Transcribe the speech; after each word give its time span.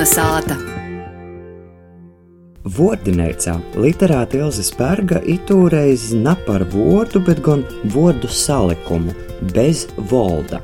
Kalna 0.00 0.14
sāta. 0.16 0.54
Vordinēcā 2.64 3.58
literāta 3.76 4.38
Ilze 4.38 4.62
Spērga 4.64 5.18
itūreiz 5.28 6.06
ne 6.16 6.32
par 6.46 6.64
vārdu, 6.72 7.20
bet 7.26 7.42
gan 7.44 7.66
vārdu 7.92 8.30
salikumu- 8.32 9.12
bez 9.54 9.82
volda. 10.08 10.62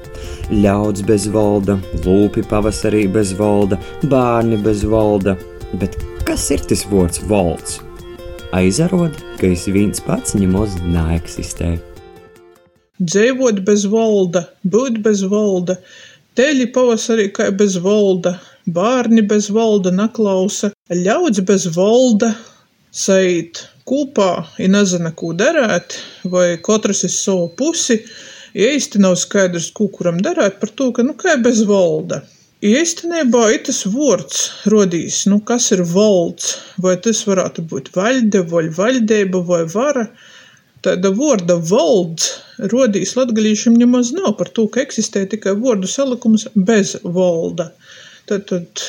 Ļauds 0.49 1.05
bez 1.05 1.29
volda, 1.29 1.77
lūpi 2.07 2.47
pavasarī 2.49 3.13
bez 3.13 3.35
volda, 3.37 3.77
bērni 4.05 4.57
bez 4.63 4.85
volda. 4.85 5.37
Bet 5.75 6.01
kas 6.25 6.51
ir 6.51 6.65
tas 6.65 6.87
vārds 6.87 7.21
volds? 7.29 7.81
Aizarod, 8.55 9.13
ka 9.37 9.53
es 9.53 9.67
viens 9.67 10.01
pats 10.01 10.33
ņemos 10.33 10.81
neeksistē. 10.81 11.79
Dzīvot 13.03 13.61
bez 13.67 13.85
volda, 13.85 14.49
būt 14.65 15.03
bez 15.03 15.21
volda, 15.29 15.77
teļi 16.37 16.69
pavasarī 16.75 17.31
kā 17.37 17.49
bez 17.61 17.79
volda, 17.83 18.37
bārni 18.67 19.25
bez 19.27 19.49
volda 19.55 19.93
naklausa, 19.95 20.73
ļauds 20.93 21.43
bez 21.49 21.67
volda, 21.77 22.33
saīt 22.93 23.63
kūpā 23.87 24.31
i 24.63 24.69
nezina, 24.73 25.13
ko 25.15 25.33
darēt, 25.37 25.99
vai 26.33 26.57
katrs 26.69 27.05
ir 27.07 27.13
savu 27.15 27.51
pusi, 27.59 28.01
ja 28.57 28.73
īsti 28.77 29.03
nav 29.05 29.19
skaidrs, 29.21 29.71
ko 29.77 29.89
kuram 29.93 30.19
darēt 30.25 30.59
par 30.63 30.73
to, 30.75 30.91
ka, 30.97 31.05
nu, 31.07 31.15
kā 31.19 31.37
bez 31.43 31.63
volda. 31.69 32.23
Īstenībā 32.67 33.51
itas 33.53 33.83
vārds 33.93 34.47
rodīs, 34.73 35.27
nu, 35.29 35.43
kas 35.45 35.69
ir 35.77 35.83
valds, 35.87 36.55
vai 36.83 36.97
tas 37.05 37.21
varētu 37.29 37.67
būt 37.69 37.93
vaļde, 37.95 38.47
vai 38.51 38.65
vaļdeiba, 38.79 39.43
vai 39.45 39.67
vara. 39.69 40.07
Tāda 40.85 41.11
vārda 41.17 41.57
valds 41.71 42.29
rodīs 42.73 43.15
latgalīšiem 43.17 43.77
nemaz 43.81 44.13
nav 44.17 44.37
par 44.39 44.51
to, 44.55 44.67
ka 44.73 44.83
eksistē 44.85 45.25
tikai 45.31 45.57
vārdu 45.59 45.89
salikums 45.91 46.47
bez 46.55 46.95
valda. 47.03 47.71
Tad, 48.29 48.47
tad 48.51 48.85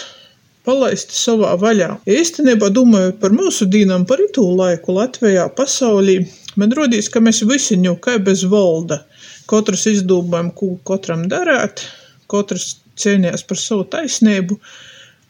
palaisti 0.68 1.16
savā 1.16 1.54
vaļā. 1.62 1.94
Īstenībā 2.12 2.70
domājot 2.76 3.22
par 3.22 3.36
mūsu 3.36 3.70
dīnām, 3.72 4.06
par 4.10 4.22
itū 4.24 4.44
laiku 4.60 4.98
Latvijā, 4.98 5.48
pasaulī, 5.58 6.20
man 6.60 6.76
rodīs, 6.76 7.08
ka 7.14 7.24
mēs 7.24 7.44
visi 7.48 7.80
ņū 7.80 7.96
kā 8.04 8.18
bez 8.24 8.44
valda. 8.52 9.02
Katrs 9.48 9.88
izdomājam, 9.94 10.52
ko 10.58 10.74
katram 10.90 11.24
darēt, 11.32 11.86
katrs 12.32 12.76
cīnījās 13.00 13.46
par 13.48 13.62
savu 13.62 13.88
taisnību. 13.94 14.60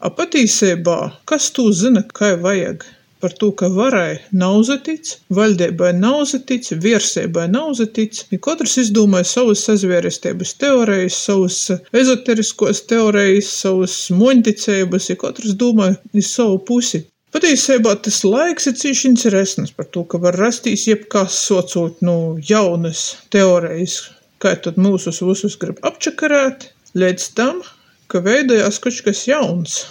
A 0.02 0.10
patīsībā, 0.14 0.98
kas 1.30 1.52
tu 1.54 1.70
zina, 1.74 2.04
kā 2.18 2.36
vajag? 2.42 2.86
Par 3.20 3.34
to, 3.34 3.50
ka 3.60 3.68
varai 3.74 4.20
nav 4.42 4.60
zatic, 4.68 5.10
valdībai 5.34 5.90
nav 5.98 6.20
zatic, 6.30 6.68
virsībai 6.84 7.48
nav 7.50 7.72
zatic. 7.80 8.20
Ja 8.30 8.38
katrs 8.48 8.78
izdomāja 8.84 9.26
savas 9.32 9.64
sazvērestības 9.66 10.54
teorijas, 10.62 11.18
savas 11.26 11.58
ezoteriskos 12.02 12.84
teorijas, 12.92 13.50
savas 13.64 13.96
moņticības, 14.14 15.10
ja 15.10 15.18
katrs 15.26 15.58
domāja 15.58 15.98
iz 16.14 16.30
savu 16.36 16.62
pusi. 16.70 17.08
Patiesībā 17.34 17.92
tas 18.06 18.22
laiks 18.24 18.70
ir 18.70 18.78
cīši 18.80 19.10
interesants 19.10 19.74
par 19.76 19.90
to, 19.94 20.06
ka 20.12 20.22
var 20.22 20.38
rastīs 20.40 20.86
jebkas 20.88 21.42
socot 21.50 22.00
no 22.06 22.14
nu, 22.20 22.46
jaunas 22.50 23.02
teorijas, 23.34 23.98
kā 24.42 24.54
tad 24.62 24.78
mūsus 24.78 25.20
visus 25.26 25.58
grib 25.60 25.82
apčakarēt, 25.90 26.70
līdz 26.98 27.32
tam, 27.38 27.60
ka 28.08 28.22
veidojās 28.24 28.80
kaut 28.84 29.02
kas 29.10 29.26
jauns. 29.28 29.82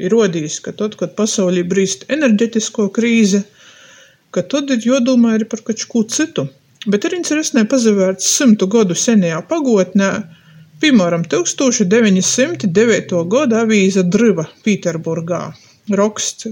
Ir 0.00 0.10
rodījis, 0.10 0.58
ka 0.64 0.72
tad, 0.74 0.96
kad 0.98 1.14
pasaulī 1.18 1.62
brīst 1.70 2.06
enerģetisko 2.14 2.88
krīze, 2.96 3.44
ka 4.34 4.42
tad 4.42 4.72
ir 4.74 4.86
jodomā 4.88 5.36
arī 5.36 5.46
par 5.50 5.62
kaut 5.66 5.84
ko 5.90 6.02
citu. 6.16 6.48
Bet 6.90 7.06
ir 7.06 7.14
interesanti 7.16 7.70
pazavērts 7.70 8.32
simtu 8.38 8.66
gadu 8.72 8.96
senajā 8.98 9.38
pagotnē, 9.50 10.10
piemēram, 10.82 11.22
1909. 11.32 13.22
gada 13.36 13.62
avīze 13.62 14.02
Driva 14.16 14.44
Pīterburgā 14.66 15.40
raksts, 16.00 16.50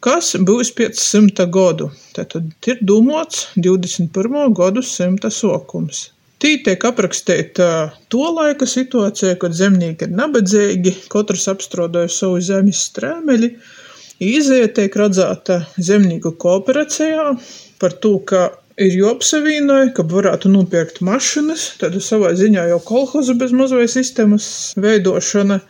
kas 0.00 0.32
būs 0.48 0.72
pēc 0.78 0.98
simta 0.98 1.46
gadu. 1.58 1.90
Tātad 2.16 2.70
ir 2.72 2.80
domāts 2.92 3.44
21. 3.56 4.40
gadu 4.56 4.82
simta 4.82 5.30
sokums. 5.30 6.08
Tī 6.40 6.54
tiek 6.64 6.84
aprakstīta 6.88 7.66
to 8.08 8.30
laika 8.32 8.64
situācija, 8.64 9.34
kad 9.42 9.52
zemnieki 9.52 10.06
ir 10.06 10.14
nabadzīgi, 10.16 10.94
katrs 11.12 11.44
apstrādāja 11.52 12.08
savu 12.14 12.38
zemes 12.44 12.80
strēmeļi. 12.88 13.50
Izēja 14.24 14.70
tiek 14.78 14.96
redzēta 14.96 15.58
zemnieku 15.76 16.32
kooperacijā 16.40 17.26
par 17.80 17.96
to, 18.04 18.14
ka 18.24 18.46
ir 18.80 18.96
jāapsavienoja, 19.02 19.90
ka 19.96 20.06
varētu 20.08 20.52
nopirkt 20.52 21.02
mašinas, 21.04 21.66
tad 21.80 21.98
savā 22.04 22.32
ziņā 22.38 22.70
jau 22.70 22.80
kolhozu 22.88 23.36
bez 23.40 23.52
mazvai 23.56 23.84
sistēmas 23.92 24.48
veidošana. 24.80 25.60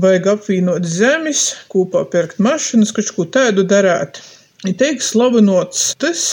Vajag 0.00 0.30
apvienot 0.32 0.88
zemes, 0.88 1.44
kopā 1.70 2.02
pirkt 2.10 2.40
mašinas, 2.42 2.96
kaut 2.96 3.12
ko 3.14 3.28
tādu 3.36 3.62
darīt. 3.68 4.22
Ir 4.64 4.74
teiks 4.80 5.12
slavinots 5.12 5.92
tas, 6.00 6.24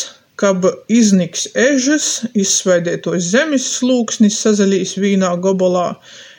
kab 0.42 0.66
izniks 0.90 1.44
ežas, 1.58 2.06
izsvaidētos 2.34 3.28
zemes 3.34 3.68
slūksnis 3.76 4.40
sazaļīs 4.42 4.96
vīnā 5.04 5.36
gobolā, 5.44 5.92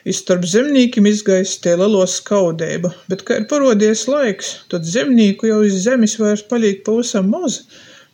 i 0.02 0.14
starp 0.16 0.42
zemnīkim 0.50 1.06
izgais 1.06 1.54
tie 1.62 1.76
lelo 1.78 2.02
skaudeiba, 2.10 2.90
bet, 3.12 3.22
kā 3.28 3.38
ir 3.38 3.46
parodies 3.52 4.08
laiks, 4.10 4.56
tad 4.72 4.88
zemnīku 4.88 5.46
jau 5.52 5.60
iz 5.68 5.78
zemes 5.84 6.16
vairs 6.18 6.42
palīk 6.50 6.82
pavisam 6.88 7.30
maz, 7.30 7.60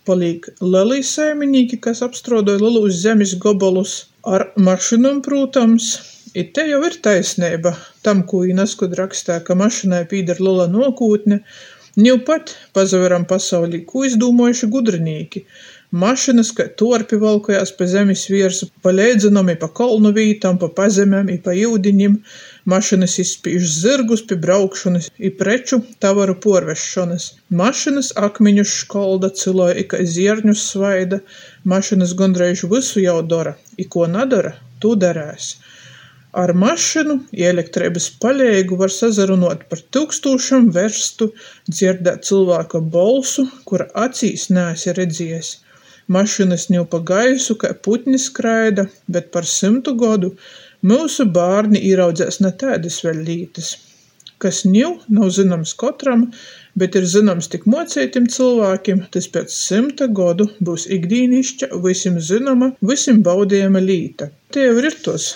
palīk 0.08 0.50
lelī 0.60 1.00
sēminīki, 1.04 1.80
kas 1.88 2.04
apstrodoja 2.04 2.60
lelūs 2.60 3.00
zemes 3.00 3.32
gobolus 3.40 3.96
ar 4.36 4.50
mašinam, 4.68 5.24
protams, 5.24 5.96
I 6.36 6.42
te 6.54 6.60
jau 6.68 6.82
ir 6.84 6.92
taisnība. 7.02 7.70
Tam, 8.04 8.20
ko 8.28 8.42
Inaskud 8.44 8.92
rakstā, 8.98 9.38
ka 9.46 9.54
mašinai 9.56 10.02
pīdar 10.10 10.42
lela 10.44 10.66
nokūtne, 10.70 11.40
Ņū 11.98 12.18
pat 12.22 12.52
pazaveram 12.76 13.24
pasaulī, 13.26 13.80
ko 13.88 14.04
izdomājuši 14.06 14.68
gudrinīki, 14.70 15.40
Mašynys 15.96 16.50
kai 16.52 16.66
tuorpi 16.76 17.16
valkojās 17.16 17.70
pa 17.72 17.86
zemis 17.88 18.26
viersu, 18.28 18.66
pa 18.84 18.90
leidzynom 18.92 19.48
i 19.48 19.54
pa 19.56 19.70
kolnu 19.72 20.10
vītam, 20.12 20.58
pa 20.60 20.68
pazemem 20.68 21.30
i 21.32 21.38
pa 21.40 21.54
iudiņim. 21.56 22.18
Mašynys 22.68 23.14
izspīž 23.22 23.64
zyrgus 23.72 24.20
pi 24.28 24.36
braukšonys 24.36 25.06
i 25.16 25.30
preču 25.32 25.78
tavaru 26.04 26.34
puorvesšonys. 26.44 27.30
Mašynys 27.60 28.10
akmiņus 28.20 28.74
školda, 28.82 29.30
cyloja 29.32 29.78
i 29.80 29.86
kai 29.88 30.04
zierņus 30.04 30.64
svaida. 30.74 31.22
Mašynys 31.64 32.12
gondreiž 32.18 32.66
vysu 32.68 33.00
jau 33.00 33.22
dora, 33.22 33.54
i 33.80 33.86
ko 33.88 34.04
nadara, 34.06 34.58
tū 34.84 34.92
darēs. 34.92 35.54
Ar 36.36 36.52
mašinu 36.52 37.16
i 37.32 37.46
elektreibys 37.48 38.10
paleigu 38.20 38.76
var 38.76 38.92
sazarunuot 38.92 39.64
par 39.70 39.80
tūkstūšam 39.96 40.68
verstu, 40.76 41.30
dzierdēt 41.72 42.28
cilvēka 42.28 42.82
bolsu, 42.98 43.46
kura 43.64 43.88
acīs 44.04 44.50
neesi 44.52 44.92
redziejis. 45.00 45.54
Mašynys 46.14 46.68
niu 46.72 46.86
pa 46.92 47.02
gaisu 47.10 47.54
kai 47.60 47.74
putni 47.84 48.18
skraida, 48.18 48.86
bet 49.14 49.28
par 49.32 49.44
symtu 49.48 49.92
godu 50.02 50.30
myusu 50.90 51.26
bārni 51.38 51.82
īraudzēs 51.90 52.40
na 52.44 52.52
taidys 52.62 53.02
vēļ 53.04 53.20
lītys. 53.26 53.74
Kas 54.38 54.62
niu 54.64 54.92
nav 55.10 55.32
zynoms 55.36 55.74
kotram, 55.82 56.22
bet 56.78 56.96
ir 56.96 57.08
zynoms 57.12 57.50
tik 57.52 57.66
muoceitim 57.72 58.30
cilvēkim, 58.36 59.02
tas 59.12 59.26
pēc 59.34 59.52
symta 59.52 60.08
godu 60.20 60.46
būs 60.64 60.86
ikdīnišķa, 60.96 61.72
vysim 61.84 62.16
zynoma, 62.30 62.70
vysim 62.92 63.20
baudījama 63.26 63.82
līta. 63.90 64.30
Tie 64.54 64.68
jau 64.68 64.78
ir 64.80 64.96
tos 65.04 65.28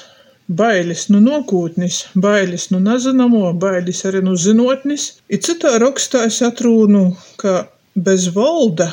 bailis 0.62 1.08
nu 1.12 1.20
nokūtnis, 1.26 2.00
bailis 2.26 2.70
nu 2.72 2.80
nezināmo, 2.88 3.44
bailis 3.66 4.04
arī 4.08 4.22
nu 4.24 4.36
zinotnis. 4.36 5.08
I 5.28 5.36
citā 5.36 5.76
rakstā 5.82 6.26
es 6.32 6.40
atrūnu, 6.46 7.08
ka 7.42 7.66
bez 8.08 8.30
valda 8.36 8.92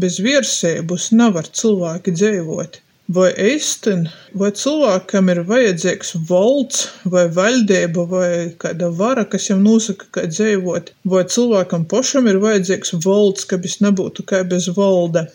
bez 0.00 0.18
viersēbus 0.24 1.12
nevar 1.16 1.48
cilvēki 1.60 2.14
dzīvot. 2.16 2.82
Vai 3.16 3.28
eisten, 3.38 4.08
vai 4.34 4.48
cilvēkam 4.60 5.28
ir 5.30 5.44
vajadzīgs 5.46 6.16
valds, 6.26 6.80
vai 7.12 7.28
valdība, 7.30 8.02
vai 8.10 8.30
kāda 8.58 8.88
vara, 9.00 9.22
kas 9.30 9.46
jau 9.46 9.60
nosaka, 9.62 10.08
kā 10.16 10.24
dzīvot, 10.26 10.90
vai 11.12 11.22
cilvēkam 11.36 11.86
pašam 11.92 12.26
ir 12.26 12.40
vajadzīgs 12.42 12.96
valds, 13.06 13.46
ka 13.46 13.60
viņš 13.62 13.76
nebūtu 13.86 14.26
kā 14.26 14.42
bez 14.50 14.66
valda. 14.74 15.28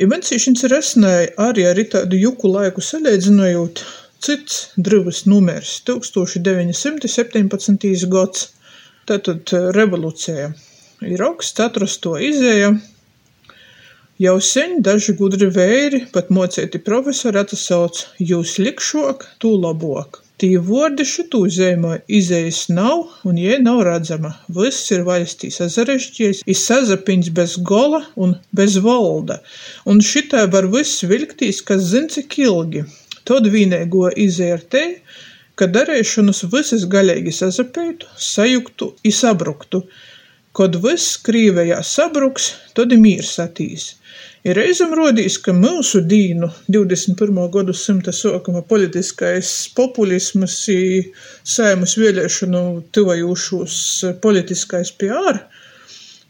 Ir 0.00 0.08
viens 0.08 0.48
interesantai 0.48 1.34
arī 1.36 1.68
ar 1.68 1.82
tādu 1.92 2.16
juku 2.16 2.48
laiku 2.48 2.80
salīdzinojot, 2.80 3.84
cits 4.24 4.68
drivas 4.76 5.26
numers- 5.26 5.80
1917. 5.86 8.06
gads, 8.08 8.48
tātad 9.06 9.44
revolūcija. 9.76 10.54
Ir 11.02 11.22
augsts 11.28 11.60
atrasto 11.60 12.16
izēja, 12.16 12.80
Jau 14.18 14.40
seņ 14.42 14.72
daži 14.82 15.12
gudri 15.18 15.46
veiri, 15.54 15.98
pat 16.10 16.32
moceiti 16.34 16.80
profesori 16.82 17.38
atsauc 17.38 18.00
jūs 18.18 18.56
likšuok, 18.58 19.20
tū 19.38 19.52
lobuok. 19.64 20.18
Tī 20.42 20.48
vuordi 20.68 21.04
šitū 21.06 21.44
zeimoj 21.54 22.00
izējas 22.18 22.58
nav 22.70 23.28
un 23.30 23.38
jei 23.38 23.60
nav 23.62 23.84
redzama. 23.86 24.32
Vyss 24.56 24.90
ir 24.96 25.04
vaļstī 25.06 25.52
sasarežģies, 25.54 26.40
i 26.50 26.56
sazapiņs 26.62 27.30
bez 27.36 27.54
gola 27.70 28.00
un 28.24 28.34
bez 28.60 28.80
valda. 28.82 29.38
Un 29.86 30.02
šitai 30.08 30.48
var 30.50 30.66
viss 30.72 31.06
vilktīs, 31.12 31.62
kas 31.70 31.86
zin 31.92 32.10
cik 32.10 32.40
ilgi. 32.42 32.82
Tod 33.22 33.46
vīneiguo 33.54 34.10
izēja 34.26 34.58
ar 34.58 34.66
te, 34.74 34.84
ka 35.54 35.70
darīšanas 35.78 36.42
visas 36.50 36.88
galīgi 36.90 37.36
sazapeitu, 37.38 38.10
sajuktu 38.32 38.90
i 39.06 39.14
sabruktu. 39.14 39.84
Kod 40.58 40.82
viss 40.82 41.20
Krīvejā 41.22 41.78
sabruks, 41.86 42.50
tad 42.74 42.90
ir 42.90 42.98
mīrs 43.06 43.36
atīs. 43.46 43.92
Ir 44.46 44.54
reizam 44.54 44.92
rodīs, 44.94 45.34
ka 45.42 45.50
mūsu 45.50 45.98
dīnu 46.06 46.46
21. 46.70 47.38
gadsimta 47.50 48.12
sākuma 48.14 48.60
politiskais 48.62 49.50
populisms 49.74 50.54
i 50.70 50.82
saimas 51.42 51.96
vēlēšanu 51.98 52.62
tuvajūšos 52.94 53.80
politiskais 54.22 54.92
PR, 55.00 55.40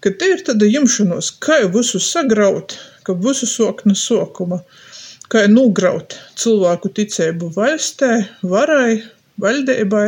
ka 0.00 0.14
te 0.16 0.30
ir 0.32 0.40
tāda 0.46 0.70
jimšanos, 0.70 1.34
kā 1.44 1.60
visu 1.74 2.00
sagraut, 2.00 2.78
ka 3.04 3.12
visu 3.12 3.50
sāk 3.50 3.84
no 3.84 3.92
sākuma, 3.92 4.62
kā 5.28 5.44
nūgraut 5.52 6.16
cilvēku 6.40 6.94
ticību 6.96 7.52
valstē, 7.60 8.12
varai, 8.40 9.02
valdībai, 9.36 10.06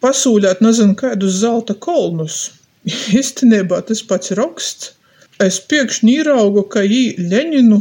pasūļāt 0.00 0.64
nezinu 0.64 0.96
kādus 0.96 1.42
zelta 1.44 1.76
kolnus. 1.76 2.46
Īstenībā 3.20 3.84
tas 3.84 4.00
pats 4.08 4.32
raksts 4.40 4.96
es 5.42 5.58
pēkšņi 5.70 6.18
ieraugu, 6.20 6.66
ka 6.72 6.84
jī 6.86 7.16
Ļeņinu 7.18 7.80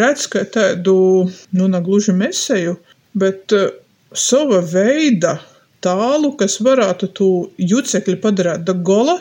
redz 0.00 0.26
kā 0.32 0.44
tādu, 0.52 0.96
nu, 1.56 1.68
ne 1.70 1.80
gluži 1.84 2.14
mesēju, 2.16 2.76
bet 3.18 3.54
uh, 3.56 3.68
sava 4.16 4.62
veida 4.64 5.36
tālu, 5.84 6.32
kas 6.40 6.58
varētu 6.64 7.10
tū 7.16 7.30
jucekļi 7.72 8.16
padarīt 8.22 8.66
da 8.66 8.74
gola. 8.74 9.20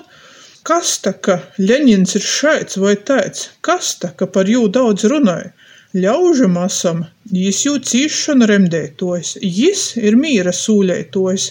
Kas 0.65 0.95
tā, 1.03 1.13
ka 1.13 1.37
Ļeņins 1.61 2.15
ir 2.17 2.25
šaits 2.25 2.79
vai 2.81 2.95
tāds? 2.97 3.51
Kas 3.61 3.93
tā, 4.01 4.09
ka 4.17 4.25
par 4.25 4.49
jū 4.49 4.65
daudz 4.73 5.05
runāja? 5.11 5.51
Ļaužu 5.95 6.49
masam, 6.51 7.05
jis 7.31 7.61
jū 7.63 7.77
cīšanu 7.79 8.49
remdētojs, 8.49 9.37
jis 9.39 9.83
ir 10.01 10.17
mīra 10.19 10.51
sūļētojs, 10.51 11.45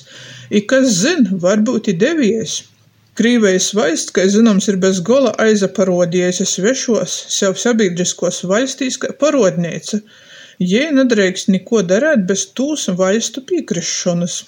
i 0.53 0.61
kas 0.69 0.91
zin, 0.99 1.31
varbūt 1.41 1.89
i 1.89 1.95
devies. 2.03 2.59
Krīvejis 3.19 3.69
vaļsts, 3.79 4.15
kai 4.15 4.25
zynoms, 4.33 4.67
ir 4.73 4.81
bez 4.83 4.99
gola 5.07 5.31
aizaparuodiejuse 5.45 6.47
svešuos, 6.51 7.13
sev 7.31 7.55
sabīdriskuos 7.63 8.43
vaļstīs 8.51 8.99
kai 9.03 9.13
paruodneica. 9.21 10.01
Jei 10.63 10.91
nadreikst 10.95 11.51
nikuo 11.51 11.83
darēt 11.87 12.27
bez 12.31 12.49
tūs 12.59 12.89
vaļstu 12.99 13.45
pīkrisšonys. 13.51 14.41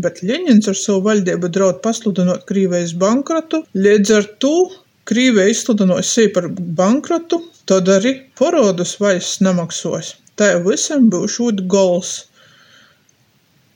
Bet 0.00 0.24
Ļeņins 0.26 0.70
ar 0.72 0.78
savu 0.78 1.04
vaļdeibu 1.04 1.52
draud 1.52 1.84
pasludinot 1.84 2.48
Krīvejis 2.48 2.96
bankrotu, 2.98 3.62
līdz 3.76 4.16
ar 4.16 4.32
tū 4.42 4.56
Krīveja 5.04 5.52
izsludinot 5.52 6.06
sevi 6.08 6.30
par 6.32 6.46
bankrotu, 6.80 7.42
tad 7.68 7.88
arī 7.92 8.14
parodus 8.40 8.94
vaļsts 9.02 9.42
nemaksos. 9.44 10.14
Tā 10.40 10.54
visam 10.64 11.10
būšūt 11.12 11.66
gols. 11.70 12.14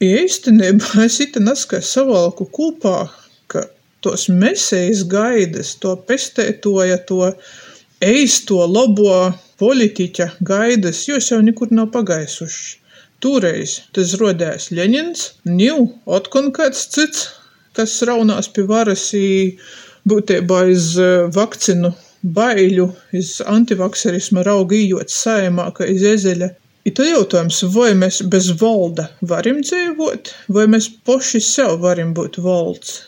Īstenībā 0.05 1.05
es 1.05 1.19
ite 1.21 1.43
neskai 1.45 1.83
savalku 1.85 2.47
kūpā, 2.55 2.97
ka 3.53 3.67
tos 4.05 4.29
mesijas 4.31 5.05
gaidas, 5.11 5.75
to 5.83 5.95
pestētoja, 6.09 6.99
to 7.09 7.33
eisto, 8.05 8.61
labo 8.71 9.33
politiķa 9.59 10.31
gaidas, 10.47 11.07
jūs 11.09 11.33
jau 11.33 11.41
nekur 11.43 11.73
nav 11.75 11.91
pagaisuši. 11.95 12.77
Tūreiz 13.19 13.73
tas 13.97 14.13
rodējās 14.21 14.69
Ļeņins, 14.79 15.25
niu 15.51 15.89
otkon 16.07 16.53
kāds 16.55 16.85
cits, 16.95 17.25
kas 17.75 17.97
raunās 18.07 18.47
pie 18.55 18.63
varas 18.69 19.09
būtībā 20.09 20.61
iz 20.71 20.93
vakcinu 21.35 21.91
baiļu, 22.23 22.87
iz 23.19 23.33
antivakserisma 23.43 24.47
rauga 24.47 24.79
ījot 24.79 25.11
saimā, 25.11 25.69
ka 25.75 25.91
iz 25.91 26.07
ezeļa. 26.15 26.53
I 26.87 26.95
tad 26.95 27.11
jautājums, 27.11 27.59
vai 27.75 27.91
mēs 27.99 28.23
bez 28.33 28.53
valda 28.63 29.09
varim 29.35 29.59
dzīvot, 29.67 30.31
vai 30.55 30.71
mēs 30.71 30.87
poši 31.05 31.43
sev 31.43 31.81
varim 31.83 32.15
būt 32.17 32.39
valds? 32.47 33.08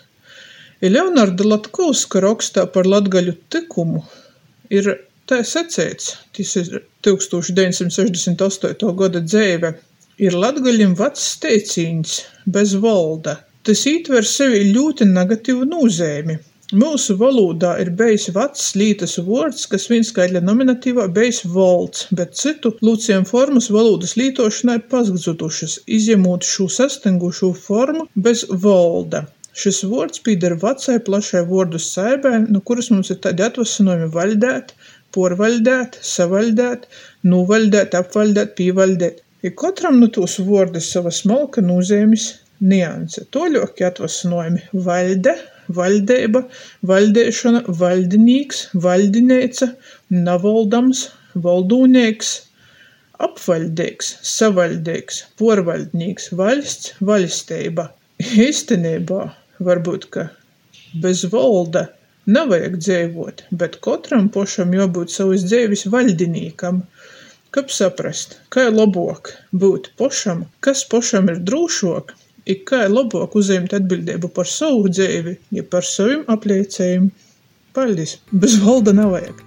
I 0.81 0.89
Leonarda 0.89 1.45
Latkovska 1.45 2.23
rakstā 2.25 2.63
par 2.73 2.87
latgaļu 2.89 3.35
tykumu 3.53 4.01
ir 4.73 4.87
tā 5.29 5.43
saceits, 5.45 6.15
tas 6.33 6.53
ir 6.57 6.79
1968. 7.05 8.93
gada 9.01 9.21
dzeive, 9.21 9.75
ir 10.25 10.37
latgaļim 10.45 10.95
vacs 10.97 11.27
teicīņs 11.43 12.15
bez 12.55 12.73
valda. 12.85 13.35
Tas 13.61 13.83
ītver 13.91 14.25
sevi 14.25 14.71
ļoti 14.73 15.05
negatīvu 15.11 15.69
nūzēmi. 15.69 16.39
Mūsu 16.81 17.17
valodā 17.21 17.75
ir 17.83 17.91
bejs 17.99 18.29
vacs 18.33 18.71
lītas 18.81 19.19
vuords, 19.27 19.67
kas 19.69 19.85
vīnskaitļa 19.91 20.41
nominatīvā 20.47 21.09
bejs 21.13 21.43
volds, 21.57 22.07
bet 22.15 22.39
citu 22.41 22.73
lūciem 22.87 23.27
formas 23.29 23.69
valodas 23.75 24.17
lītošanai 24.17 24.79
pazgdzutušas, 24.95 25.81
izjemot 25.99 26.47
šo 26.47 26.71
sastengušo 26.73 27.53
formu 27.67 28.09
bez 28.15 28.47
volda. 28.65 29.27
Šis 29.57 29.83
vuords 29.91 30.23
pīder 30.27 30.55
vacai 30.63 30.99
plašai 31.07 31.43
vuordu 31.49 31.81
saibai, 31.83 32.37
no 32.47 32.61
kuras 32.61 32.91
mums 32.95 33.11
ir 33.11 33.19
tādi 33.25 33.43
atvasinojumi 33.47 34.11
vaļdēt, 34.15 34.75
puorvaļdēt, 35.15 35.99
savaļdēt, 36.07 36.87
nūvaļdēt, 37.33 37.97
apvaļdēt, 37.99 38.55
pīvaļdēt. 38.61 39.25
I 39.43 39.51
kotram 39.63 39.99
nu 40.01 40.11
tūs 40.15 40.39
vuordu 40.47 40.83
sava 40.85 41.11
smalka 41.15 41.65
nūzeimis 41.65 42.29
nianse. 42.61 43.25
Toļoki 43.35 43.87
atvasinojumi 43.89 44.83
vaļde, 44.87 45.35
vaļdeiba, 45.77 46.45
vaļdeišana, 46.91 47.65
vaļdinīks, 47.81 48.63
vaļdineica, 48.85 49.73
navoldams, 50.29 51.07
valdūnieks, 51.35 52.33
apvaļdeigs, 53.27 54.15
savaļdeigs, 54.37 55.25
puorvaļdnīks, 55.41 56.31
vaļsts, 56.37 56.95
vaļsteiba. 57.11 57.91
Īstenībā 58.21 59.23
varbūt, 59.67 60.07
ka 60.15 60.29
bez 61.03 61.25
volda 61.33 61.87
nevajag 62.31 62.77
dzeivuot, 62.79 63.45
bet 63.61 63.79
kotram 63.85 64.29
pošam 64.35 64.75
juobūt 64.77 65.13
savys 65.15 65.47
dzeivis 65.49 65.87
vaļdinīkam. 65.93 66.83
Kab 67.51 67.73
saprast, 67.75 68.37
kai 68.55 68.69
lobuok 68.71 69.33
būt 69.63 69.91
pošam, 69.99 70.45
kas 70.63 70.85
pošam 70.91 71.33
ir 71.33 71.41
drūšuok, 71.49 72.13
i 72.47 72.57
kai 72.71 72.87
lobuok 72.91 73.35
uzeimt 73.41 73.75
atbiļdeibu 73.77 74.31
par 74.37 74.49
savu 74.49 74.89
dzeivi, 74.93 75.37
ja 75.57 75.67
par 75.75 75.87
savim 75.87 76.25
apleicējim. 76.31 77.11
Paļdis, 77.75 78.17
bez 78.43 78.57
volda 78.63 78.95
nevajag. 78.97 79.45